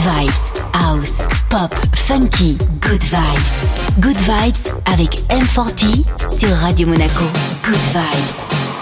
[0.00, 4.00] vibes, house, pop, funky, good vibes.
[4.00, 6.04] Good vibes avec M40
[6.38, 7.24] sur Radio Monaco.
[7.62, 8.79] Good vibes.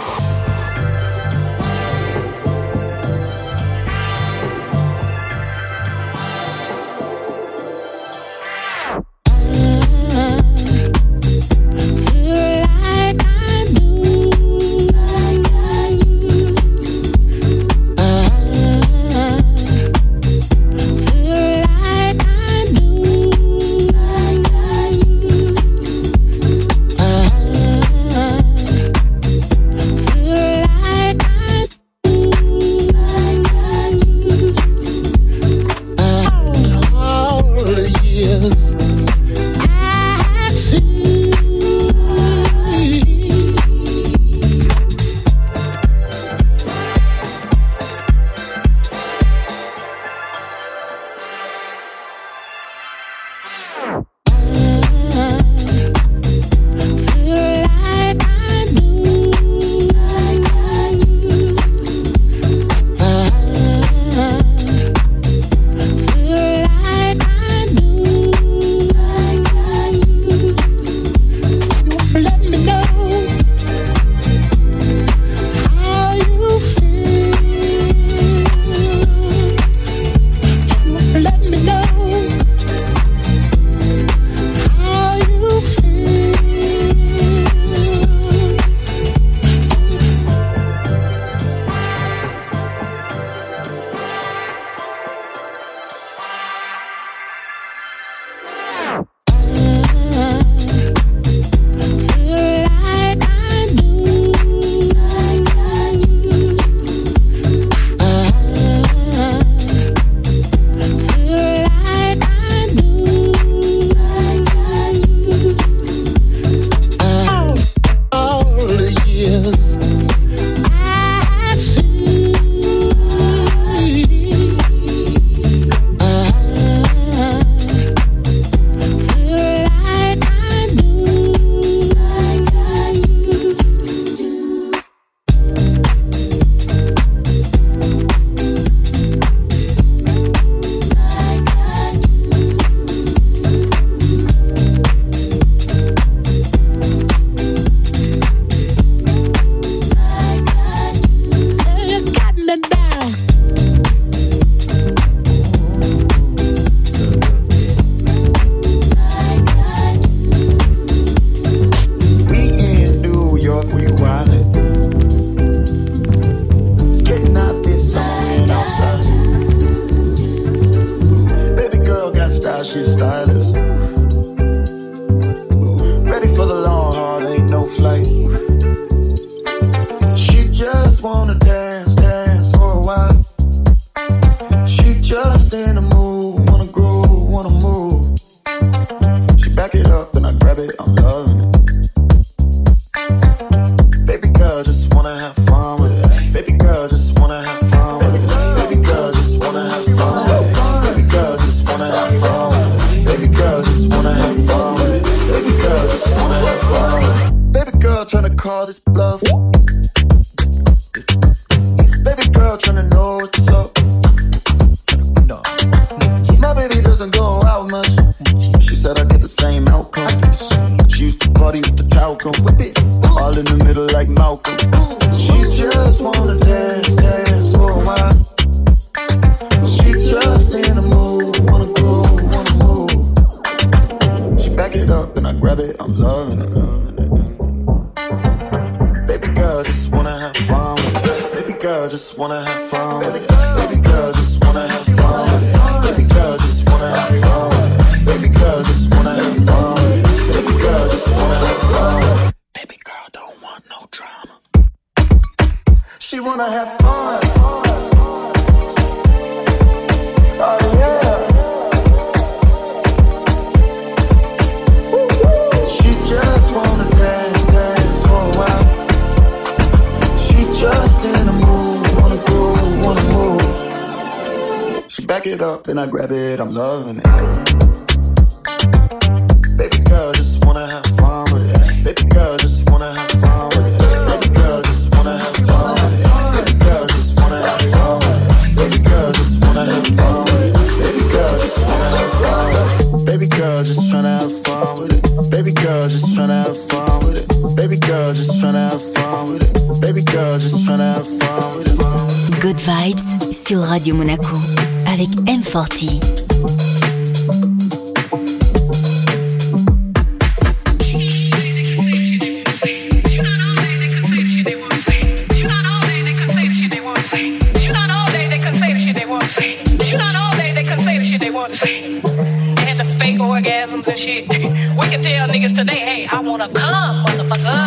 [324.09, 324.29] Shit.
[324.29, 327.59] We can tell niggas today, hey, I wanna come, motherfucker.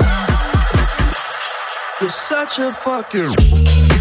[2.01, 3.35] You're such a fucking.
[3.35, 4.00] fucking.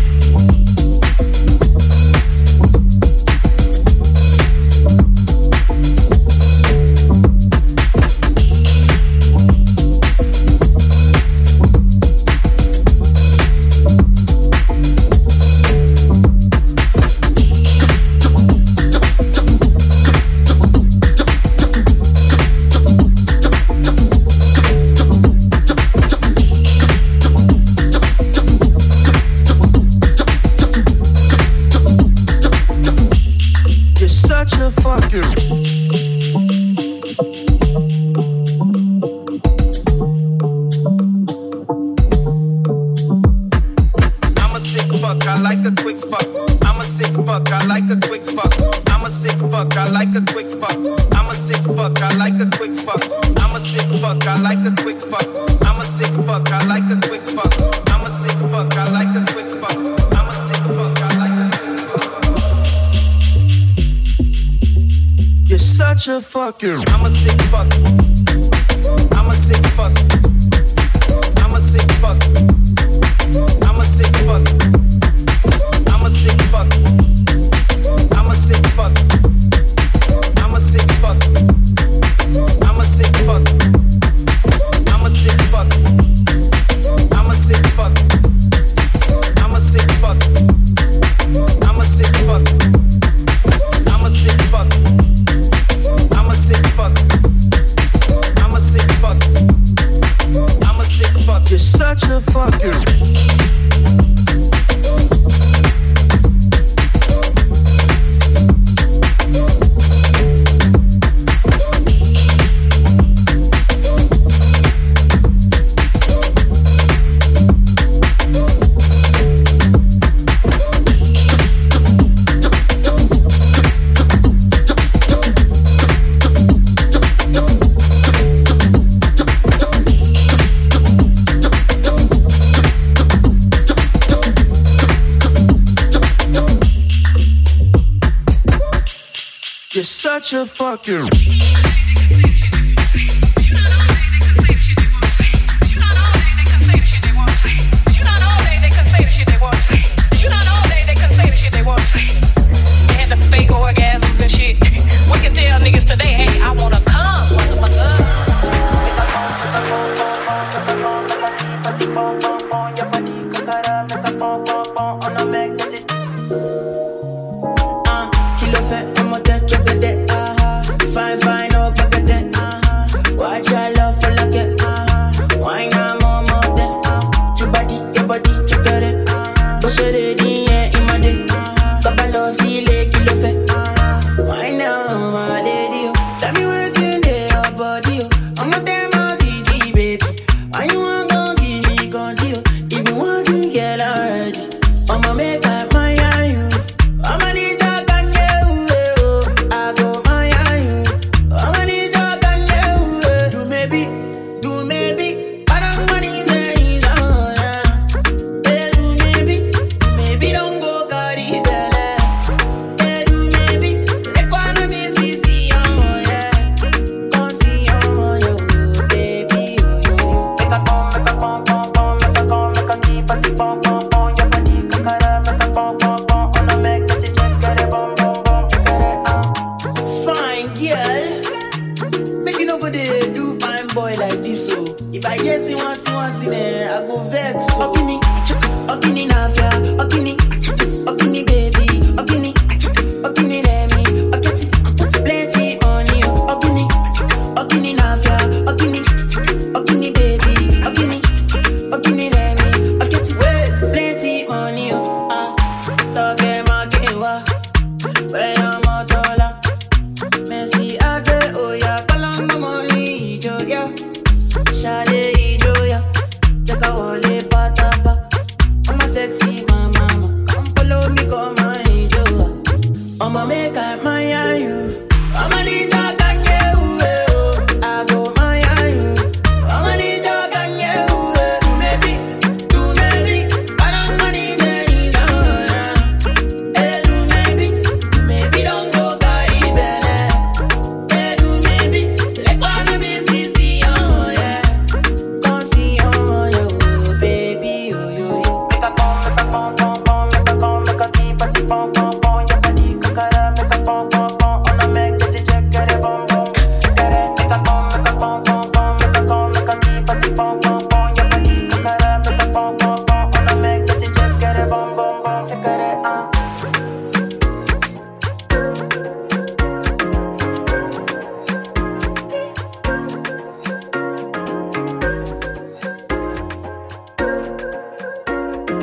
[140.77, 141.40] Fucking.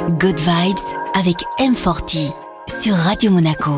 [0.08, 0.80] Good Vibes
[1.16, 2.32] avec M40
[2.82, 3.76] sur Radio Monaco.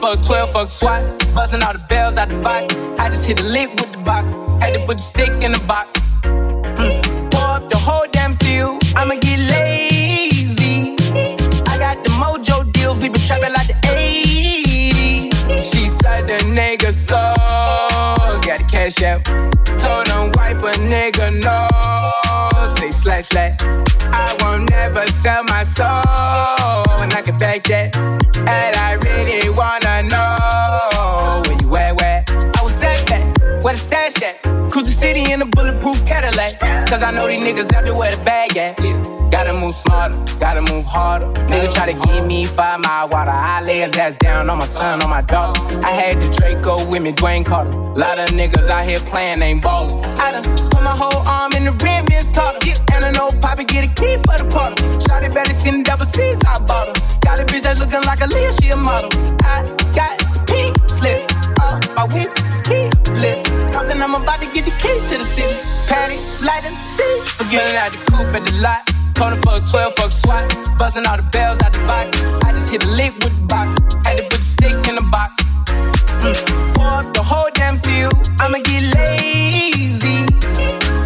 [0.00, 1.02] fuck 12, fuck SWAT.
[1.34, 2.74] Buzzing all the bells out the box.
[2.98, 4.32] I just hit with the box.
[4.62, 5.92] Had to put the stick in the box.
[9.10, 10.92] I'ma get lazy.
[11.66, 15.32] I got the mojo deals, we been trapping like the 80s.
[15.64, 17.16] She said the nigga so
[18.46, 19.24] got the cash out.
[19.80, 21.68] Told him wipe a nigga no.
[22.76, 23.56] Say slash slash.
[24.12, 27.96] I won't never sell my soul, and I can back that.
[27.96, 31.67] And I really wanna know you
[33.62, 34.42] where the stash at.
[34.70, 36.58] Cruise the city in a bulletproof Cadillac.
[36.88, 38.76] Cause I know these niggas out there where the bag at.
[39.30, 41.26] Gotta move smarter, gotta move harder.
[41.48, 43.30] Nigga try to give me five mile water.
[43.30, 45.56] I lay his ass down on my son, on my dog.
[45.84, 47.70] I had the Draco with me, Dwayne Carter.
[47.70, 49.94] Lot of niggas out here playing, ain't ballin'.
[50.18, 52.58] I done put my whole arm in the rim, Miss Carter.
[52.92, 54.82] And I know Poppy get a key for the party.
[55.04, 57.18] Shotty better seen the double C's, I bought her.
[57.20, 59.10] Got a bitch that's looking like a Leah, she a model.
[59.44, 59.62] I
[59.94, 61.37] got pink slip
[61.96, 63.42] my whip is keyless.
[63.74, 65.56] Compton, I'm about to get the key to the city.
[65.90, 67.20] Patty, light and see.
[67.38, 68.82] Forgetting out the coupe at the lot.
[69.14, 70.42] Tony fuck 12, fuck SWAT.
[70.78, 72.22] Buzzing all the bells out the box.
[72.44, 73.68] I just hit a lick with the box.
[74.06, 75.42] Had to put the stick in the box.
[76.22, 77.14] Mm.
[77.14, 78.10] The whole damn seal.
[78.38, 80.22] I'ma get lazy.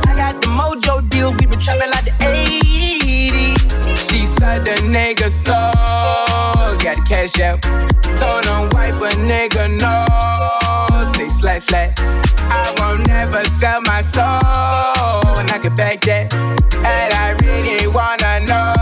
[0.08, 1.36] I got the mojo deals.
[1.40, 4.10] We been trapping like the 80s.
[4.10, 6.21] She said the nigga so.
[6.82, 7.62] Got the cash out.
[8.18, 10.04] Told him wipe a nigga no
[11.12, 11.94] Say slash slash.
[12.50, 14.24] I won't never sell my soul,
[15.38, 16.34] and I can back that.
[16.34, 18.74] And I really wanna know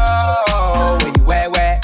[1.26, 1.78] where you at, where?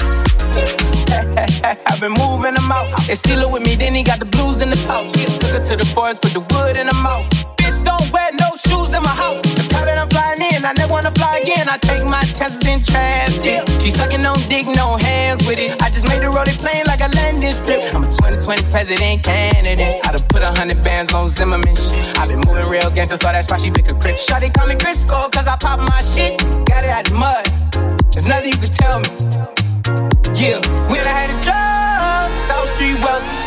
[1.86, 2.96] I've been moving them out.
[3.06, 5.12] They steal it with me, then he got the blues in the pouch.
[5.12, 7.28] Took her to the forest, put the wood in the mouth.
[7.58, 9.55] Bitch, don't wear no shoes in my house.
[9.86, 11.68] Private I'm flying in, I never wanna fly again.
[11.68, 13.62] I take my chances in traffic.
[13.80, 15.80] She sucking on dick, no hands with it.
[15.80, 17.94] I just made the road plane like a landing strip.
[17.94, 20.02] I'm a 2020 president candidate.
[20.02, 22.18] I done put a hundred bands on Zimmerman shit.
[22.18, 24.18] I been moving real gangster, so that's why she pick a crit.
[24.18, 26.34] Shawty call me Crisco, cause I pop my shit.
[26.66, 27.46] Got it out the mud.
[28.10, 29.10] There's nothing you can tell me.
[30.34, 30.58] Yeah,
[30.90, 33.38] when I had a job, South Street wealthy.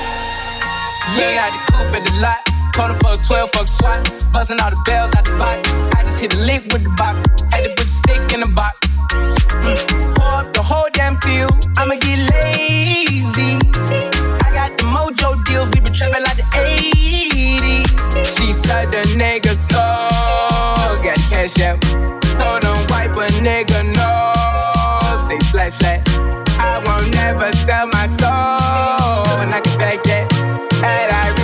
[1.20, 2.49] Yeah, I had the coupe at the lot.
[2.80, 4.32] Told her fuck 12, fuck SWAT.
[4.32, 5.68] Buzzing all the bells out the box.
[6.00, 7.28] I just hit a lick with the box.
[7.52, 8.80] Had to put the stick in the box.
[9.68, 10.16] Mm.
[10.16, 11.50] Pour up the whole damn seal.
[11.76, 13.60] I'ma get lazy.
[14.40, 15.68] I got the mojo deals.
[15.76, 17.84] We been trapping like the 80s.
[18.24, 19.84] She said the nigga so.
[21.04, 21.84] Got cash out.
[22.40, 25.28] Told him wipe a nigga no.
[25.28, 26.08] Say slash slash.
[26.56, 29.36] I won't never sell my soul.
[29.44, 30.32] And I can back that.
[30.80, 31.39] And I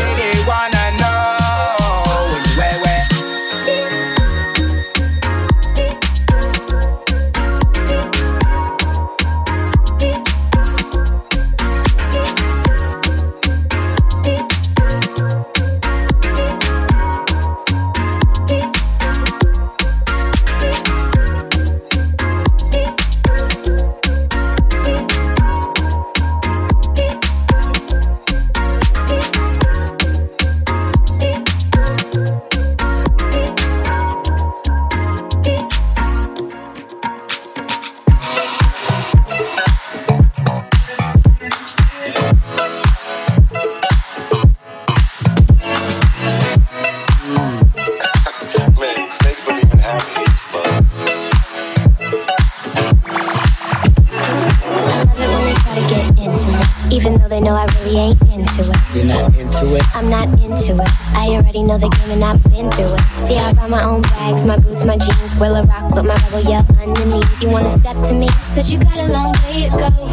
[64.97, 65.35] my jeans.
[65.35, 67.41] Will rock with my rebel yell underneath?
[67.41, 68.27] You wanna step to me?
[68.43, 70.04] Said you got a long way to go.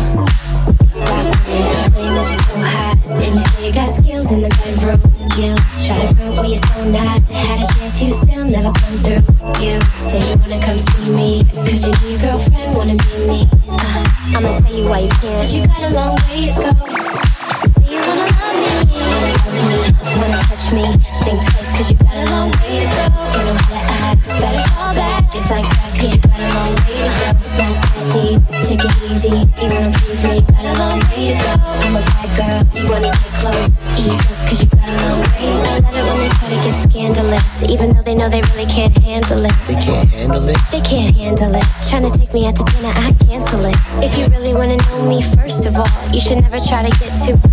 [46.53, 47.52] never try to get too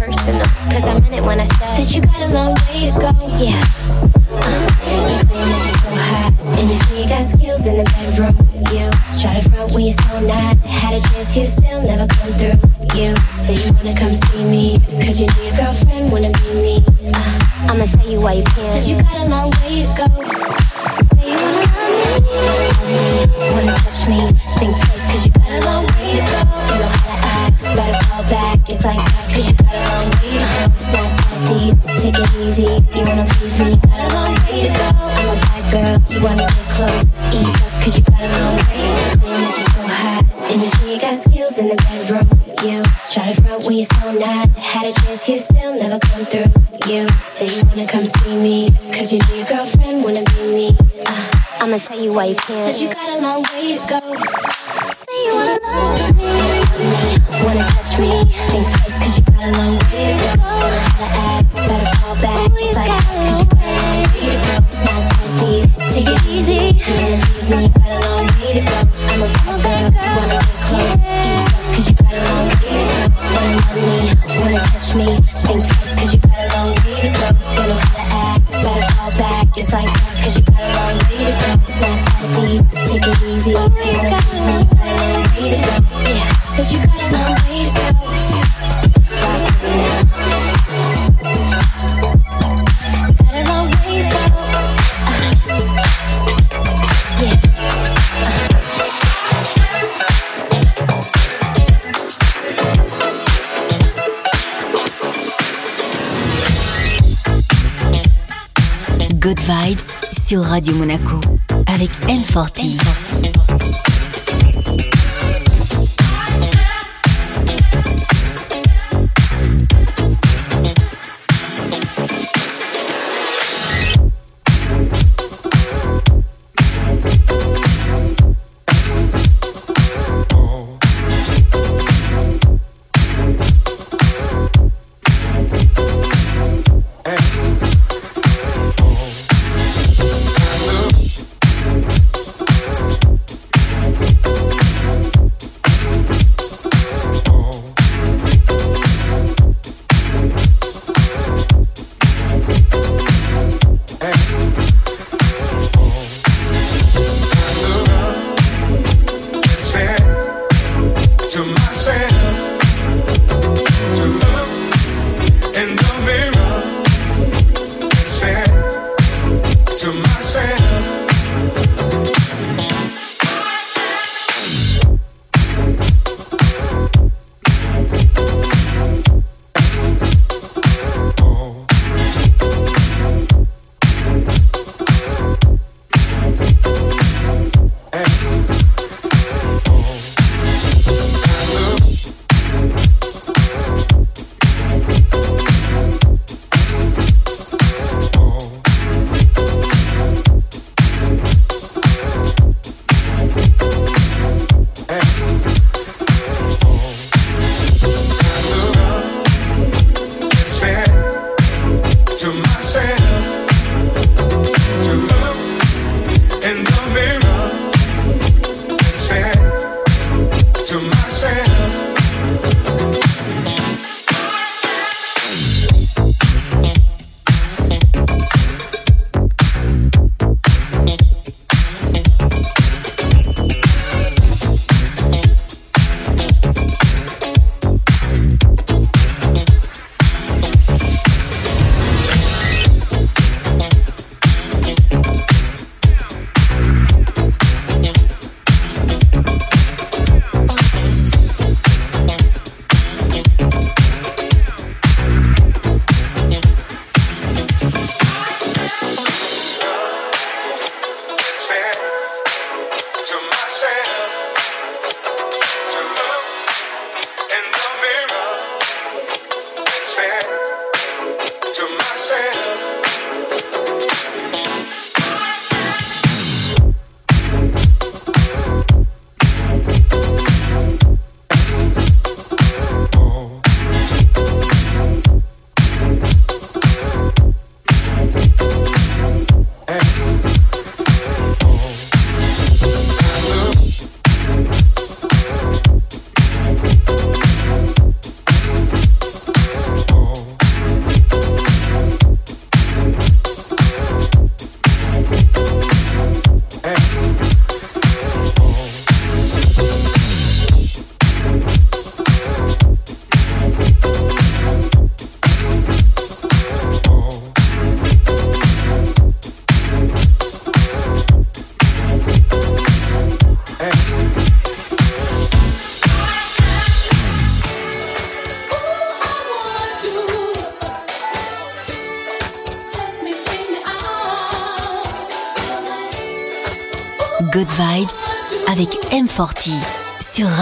[52.19, 52.43] wife.
[52.47, 53.98] Said you got a long way to go.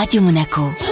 [0.08, 0.87] Radio Monaco.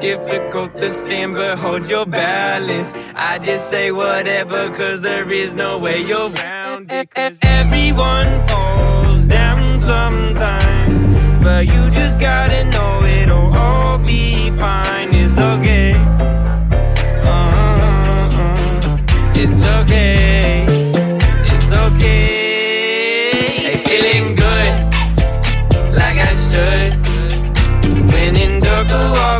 [0.00, 2.94] Difficult to stand, but hold your balance.
[3.14, 7.08] I just say whatever, cause there is no way you're round it.
[7.14, 14.50] Eh, eh, eh, everyone falls down sometimes, but you just gotta know it'll all be
[14.52, 15.14] fine.
[15.14, 15.92] It's okay.
[17.22, 18.98] Uh-uh.
[19.34, 20.64] It's okay.
[21.52, 23.30] It's okay.
[23.66, 24.80] Hey, feeling good,
[25.94, 26.94] like I should.
[28.12, 29.39] When in dark, walk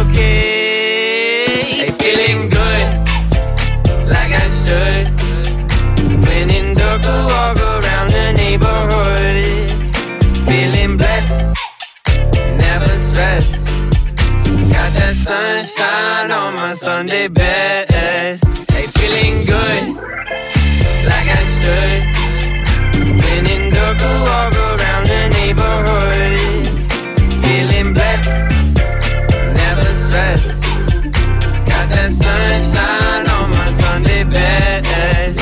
[0.00, 1.44] Okay.
[1.46, 2.86] Hey, feeling good,
[4.12, 5.06] like I should.
[6.26, 9.36] When in I walk around the neighborhood.
[10.46, 11.50] Feeling blessed,
[12.58, 13.68] never stressed.
[14.74, 17.95] Got that sunshine on my Sunday best.
[32.60, 35.40] sunshine on my Sunday best.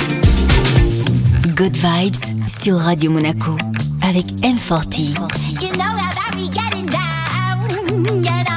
[1.55, 3.57] Good vibes sur Radio Monaco
[4.03, 5.11] avec M40.
[5.61, 8.51] You know that I be getting down, get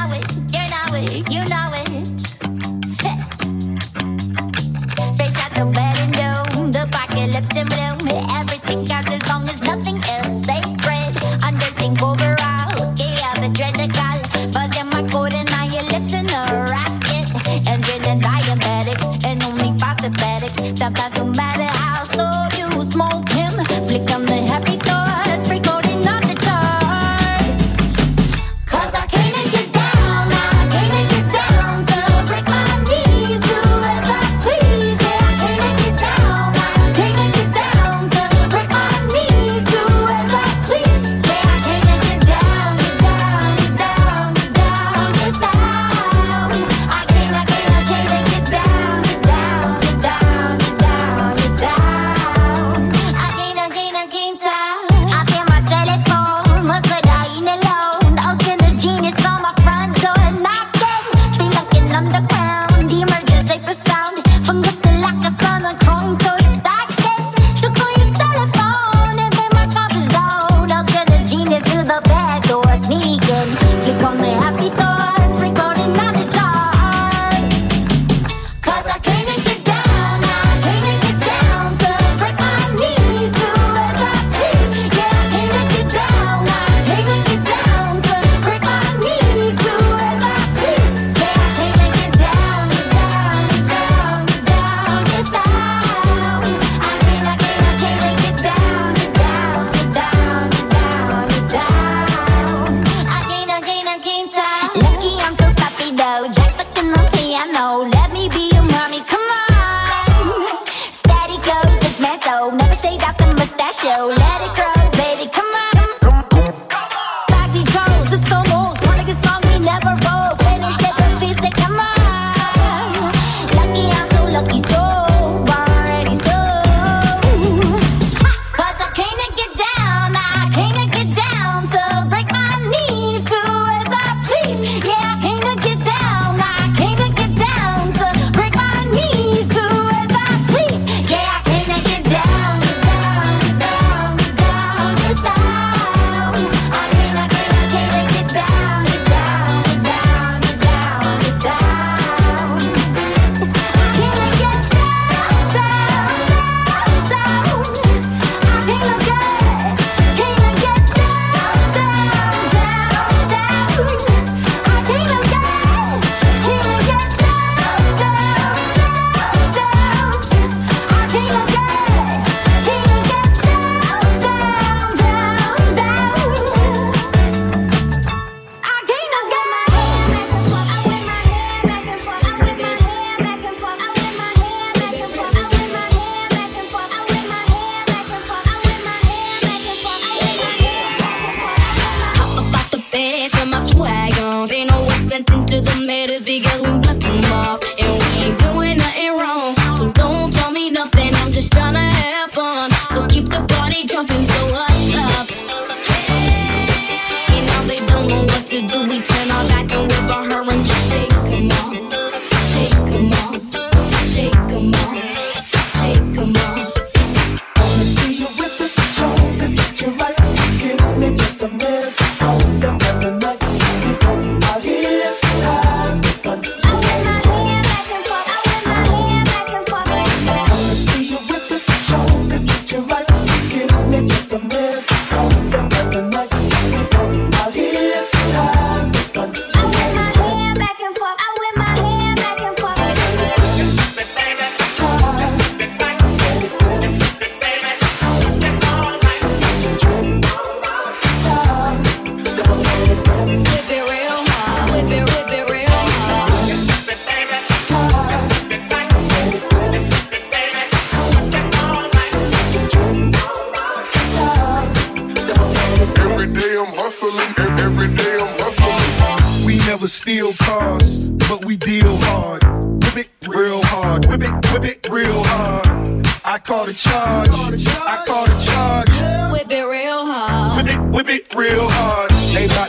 [271.67, 272.43] deal hard.
[272.82, 274.06] Whip it real hard.
[274.06, 276.08] Whip it, whip it real hard.
[276.23, 277.27] I call the charge.
[277.30, 279.34] I call the charge.
[279.34, 280.65] Whip it real hard.
[280.65, 282.06] Whip it, whip it real hard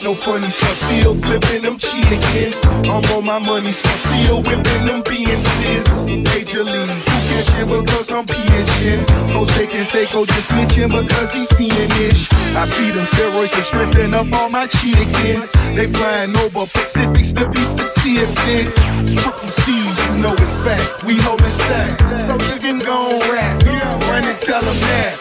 [0.09, 0.79] no funny stuff.
[0.79, 2.65] Still flipping them chickens.
[2.89, 4.01] I'm on my money stuff.
[4.01, 6.25] Still whipping them BNCs.
[6.33, 6.89] Major league.
[6.89, 9.05] You catch because I'm pitching.
[9.37, 12.33] Jose Canseco just snitching because he's fiendish.
[12.57, 15.53] I feed them steroids to strengthen up all my chickens.
[15.77, 18.73] They flying over Pacifics to be specific.
[19.21, 21.05] Triple C's, you know it's fact.
[21.05, 21.99] We holding stacks.
[22.25, 23.63] So you can go on rap.
[24.09, 25.13] Run and tell them that.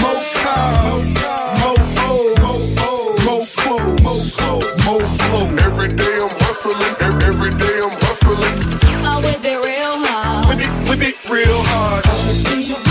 [0.00, 1.19] Most cars.
[6.60, 7.22] hustling.
[7.22, 8.90] Every day I'm hustling.
[8.90, 8.98] You
[9.56, 10.48] real hard.
[10.48, 12.04] Whip it, whip it real hard.
[12.06, 12.89] I see you.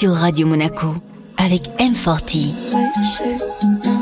[0.00, 0.94] sur Radio Monaco
[1.36, 3.99] avec M40.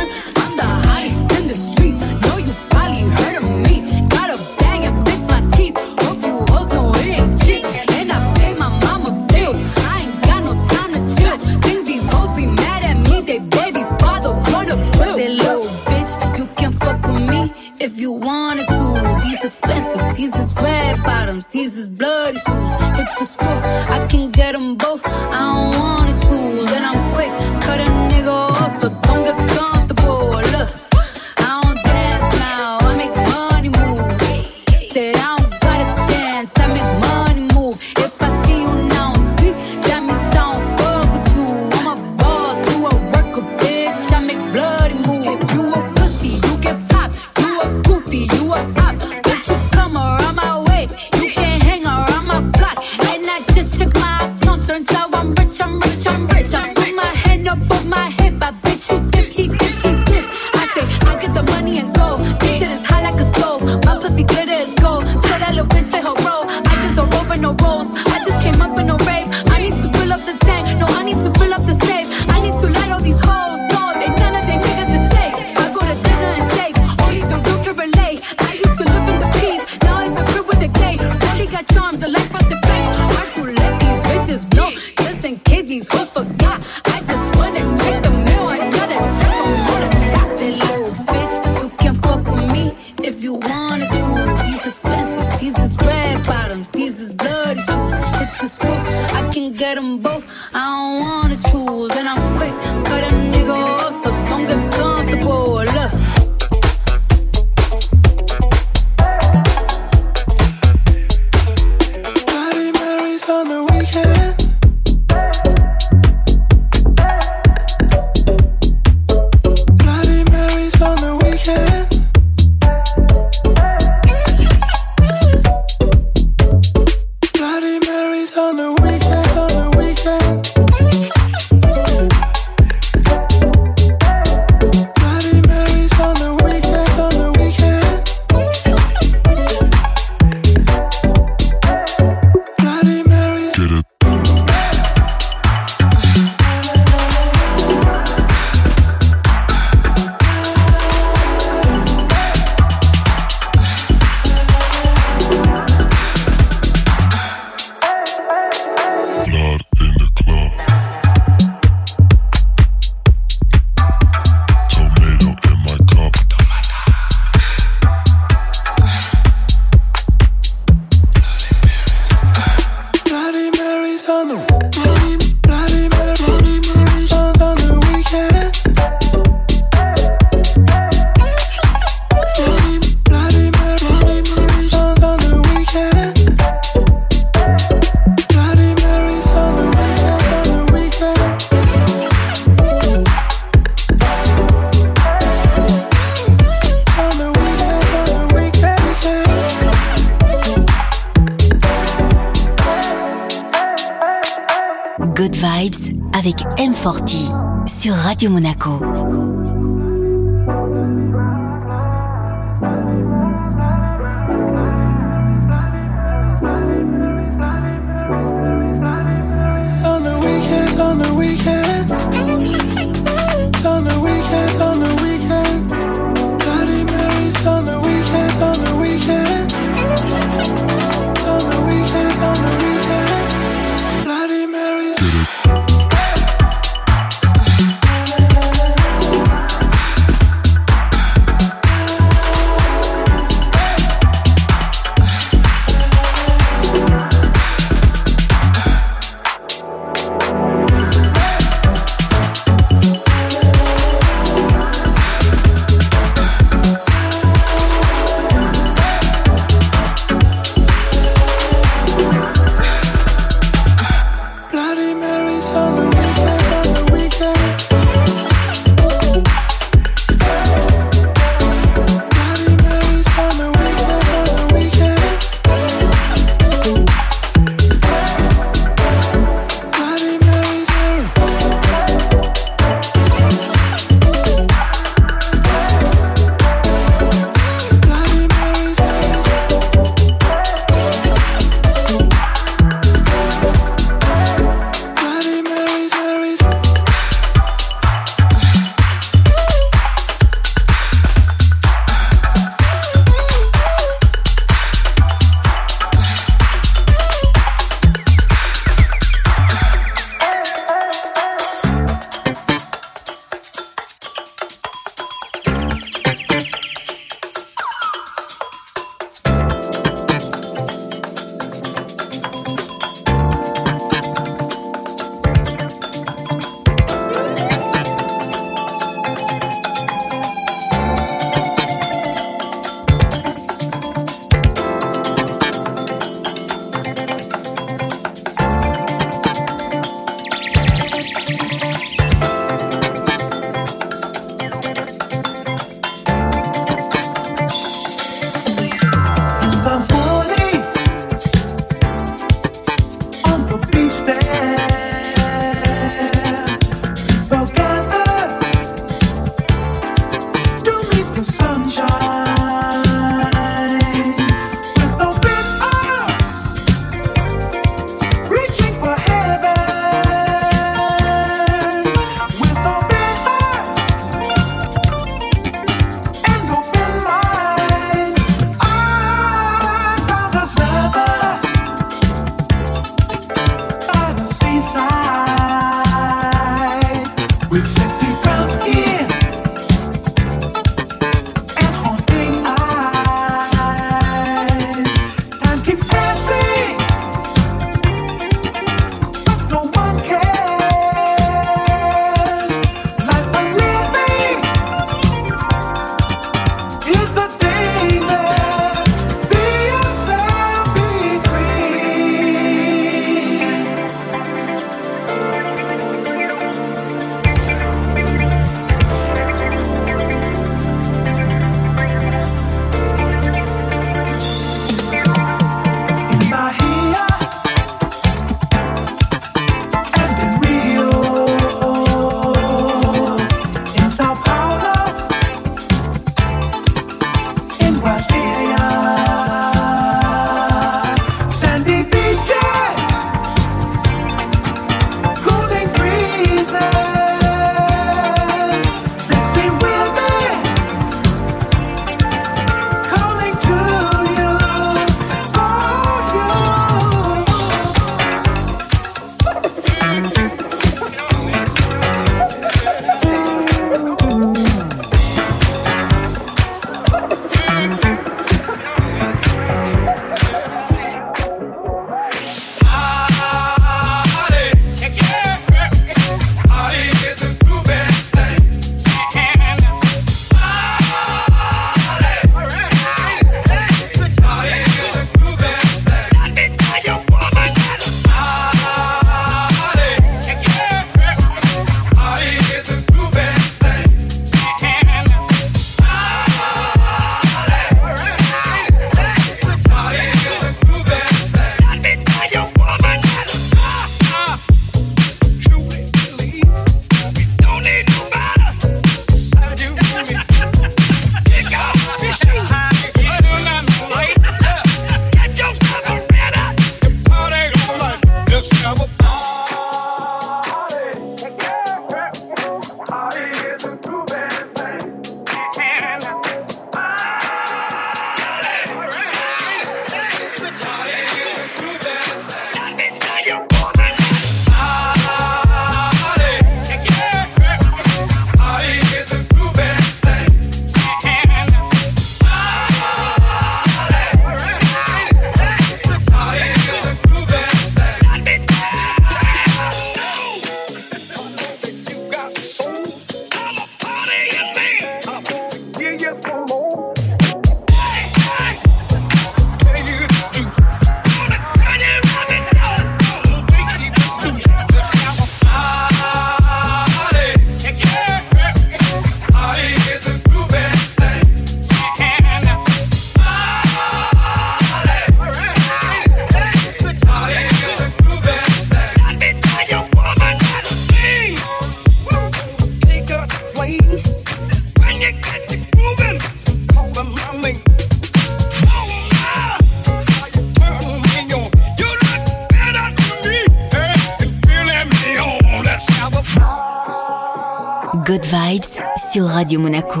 [599.26, 600.00] Radio Monaco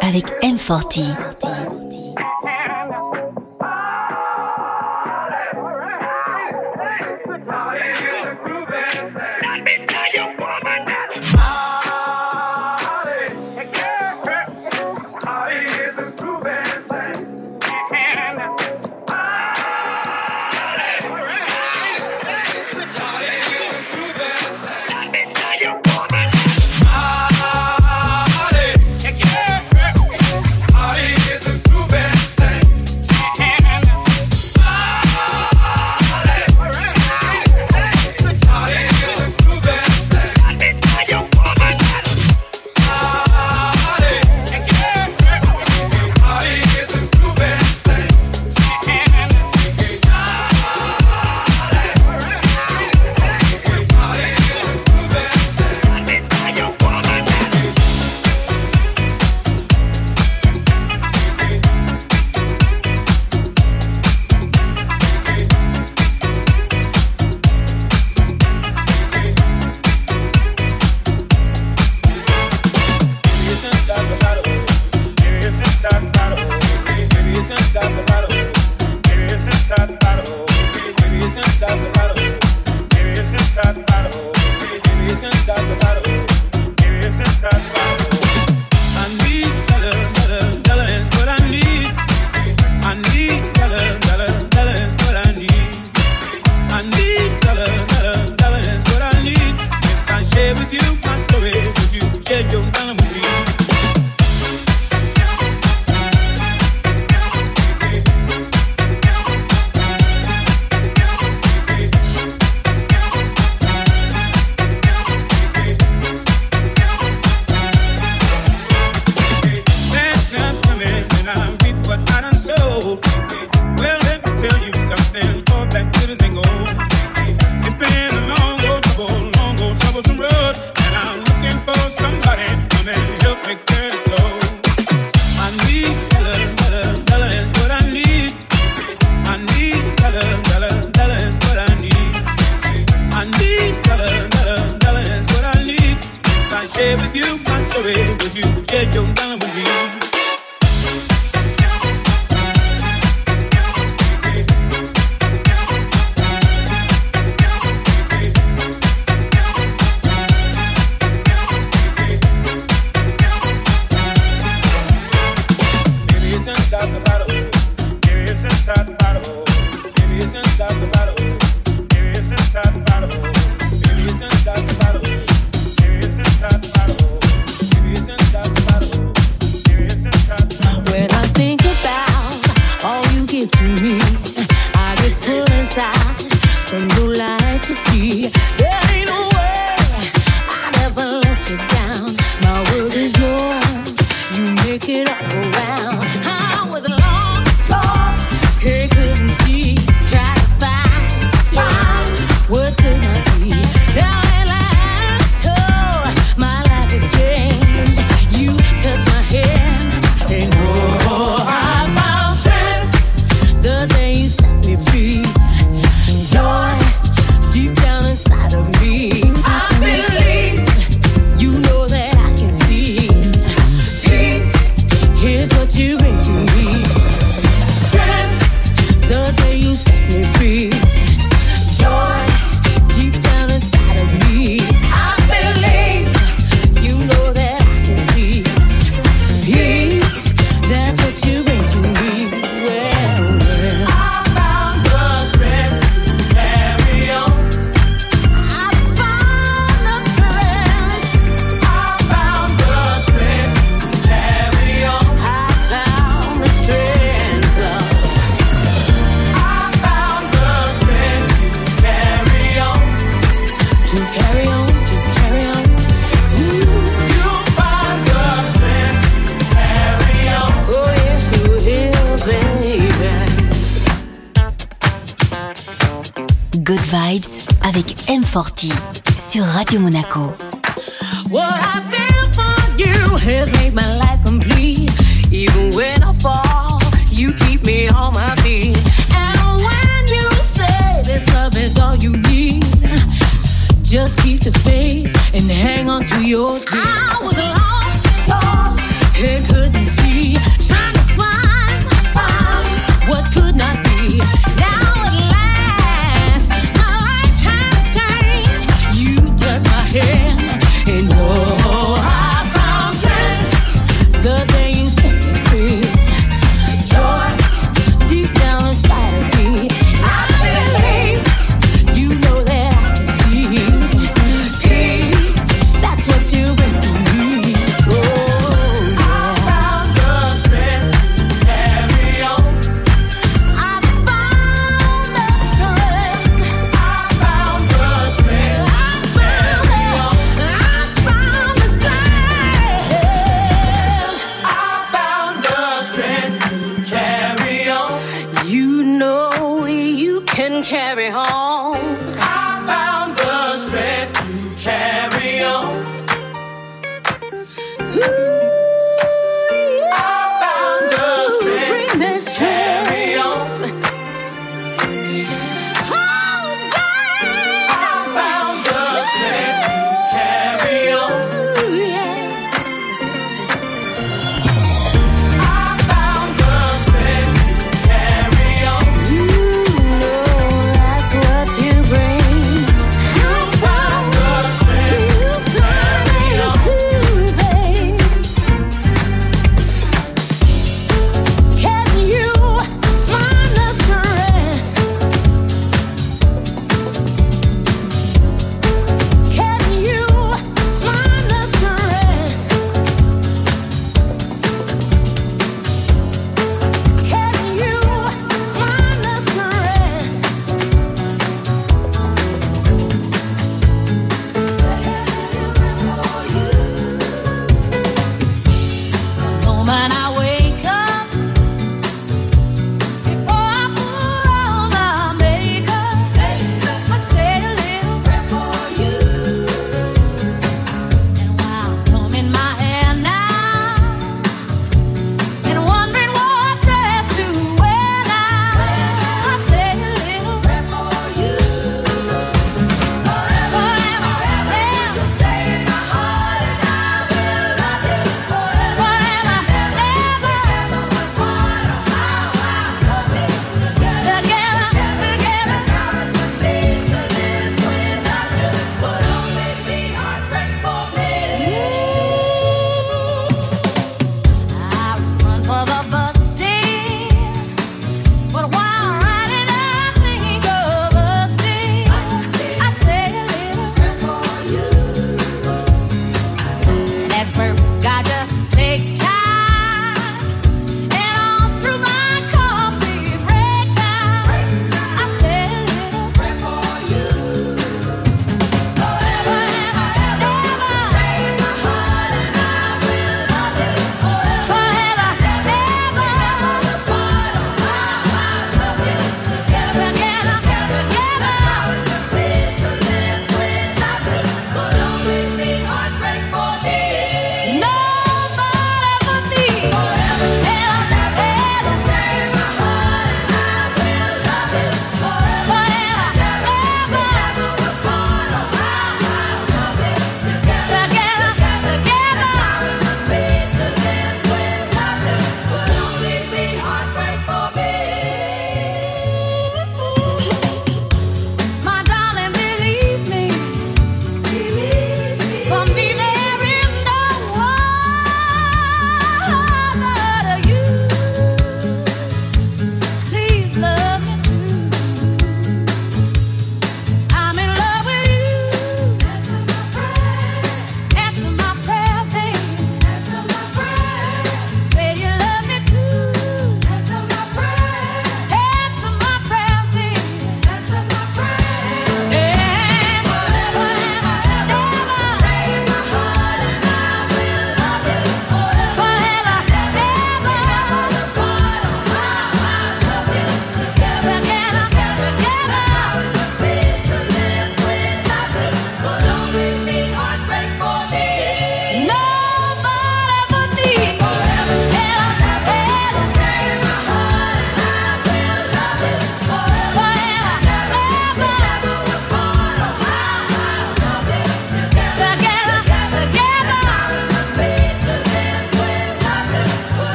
[0.00, 1.47] avec M40.